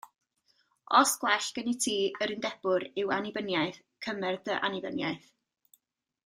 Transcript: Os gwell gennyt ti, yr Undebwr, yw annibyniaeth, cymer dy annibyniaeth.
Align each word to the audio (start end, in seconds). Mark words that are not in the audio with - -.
Os 0.99 1.11
gwell 1.23 1.49
gennyt 1.57 1.83
ti, 1.85 1.93
yr 2.25 2.33
Undebwr, 2.37 2.87
yw 3.03 3.13
annibyniaeth, 3.19 3.79
cymer 4.07 4.41
dy 4.49 4.57
annibyniaeth. 4.71 5.31